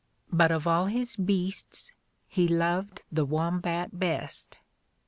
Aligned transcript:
But 0.33 0.49
of 0.51 0.65
all 0.65 0.87
his 0.87 1.15
beasts 1.15 1.93
he 2.27 2.47
loved 2.47 3.03
the 3.11 3.23
wombat 3.23 3.99
best. 3.99 4.57